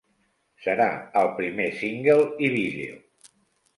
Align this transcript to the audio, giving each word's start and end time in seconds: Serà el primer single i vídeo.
Serà 0.63 0.87
el 1.21 1.29
primer 1.41 1.69
single 1.83 2.17
i 2.49 2.53
vídeo. 2.57 2.99